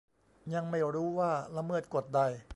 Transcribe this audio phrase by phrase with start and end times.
[0.53, 2.21] ยังไม่รู้ว่าละเมิดกฎใด